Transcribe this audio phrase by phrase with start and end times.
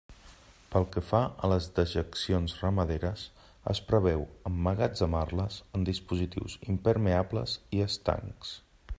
[0.75, 3.25] Pel que fa a les dejeccions ramaderes,
[3.73, 8.55] es preveu emmagatzemar-les en dispositius impermeables i estancs.